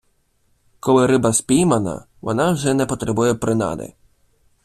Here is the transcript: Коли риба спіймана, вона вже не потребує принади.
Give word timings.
Коли 0.79 1.07
риба 1.07 1.33
спіймана, 1.33 2.05
вона 2.21 2.51
вже 2.51 2.73
не 2.73 2.85
потребує 2.85 3.33
принади. 3.33 3.93